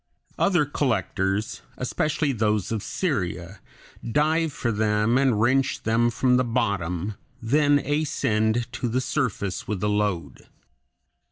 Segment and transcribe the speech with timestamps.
[0.39, 3.59] Other collectors, especially those of Syria,
[4.03, 9.79] dive for them and wrench them from the bottom, then ascend to the surface with
[9.79, 10.47] the load.